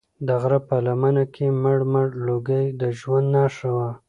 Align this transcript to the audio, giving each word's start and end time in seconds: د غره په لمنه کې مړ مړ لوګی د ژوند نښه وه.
د 0.27 0.29
غره 0.41 0.59
په 0.67 0.75
لمنه 0.85 1.23
کې 1.33 1.45
مړ 1.63 1.79
مړ 1.93 2.07
لوګی 2.25 2.65
د 2.81 2.81
ژوند 2.99 3.27
نښه 3.35 3.69
وه. 3.77 3.89